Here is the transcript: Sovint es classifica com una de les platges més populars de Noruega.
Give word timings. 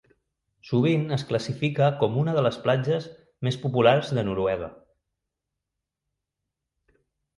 Sovint 0.67 1.03
es 1.17 1.25
classifica 1.31 1.89
com 1.99 2.17
una 2.23 2.33
de 2.37 2.43
les 2.47 2.57
platges 2.63 3.07
més 3.49 3.59
populars 3.67 4.13
de 4.19 4.27
Noruega. 4.31 4.71